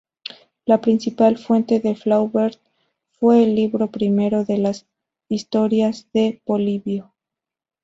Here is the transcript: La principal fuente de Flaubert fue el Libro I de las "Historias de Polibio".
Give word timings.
La 0.65 0.81
principal 0.81 1.37
fuente 1.37 1.79
de 1.79 1.93
Flaubert 1.93 2.59
fue 3.19 3.43
el 3.43 3.53
Libro 3.53 3.87
I 3.99 4.09
de 4.45 4.57
las 4.57 4.87
"Historias 5.29 6.07
de 6.11 6.41
Polibio". 6.43 7.13